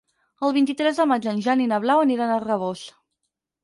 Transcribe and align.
El 0.47 0.55
vint-i-tres 0.55 1.03
de 1.03 1.07
maig 1.13 1.29
en 1.33 1.45
Jan 1.49 1.63
i 1.67 1.71
na 1.77 1.81
Blau 1.87 2.05
aniran 2.09 2.35
a 2.35 2.43
Rabós. 2.51 2.87